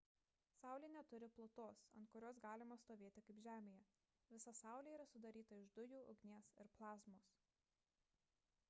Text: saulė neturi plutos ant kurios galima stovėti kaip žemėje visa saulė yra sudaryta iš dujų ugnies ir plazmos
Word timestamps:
saulė 0.59 0.87
neturi 0.93 1.27
plutos 1.35 1.81
ant 1.99 2.09
kurios 2.15 2.39
galima 2.45 2.77
stovėti 2.85 3.23
kaip 3.27 3.43
žemėje 3.49 3.85
visa 4.33 4.55
saulė 4.61 4.97
yra 4.97 5.07
sudaryta 5.13 5.61
iš 5.65 5.71
dujų 5.81 6.03
ugnies 6.17 6.53
ir 6.65 6.75
plazmos 6.81 7.31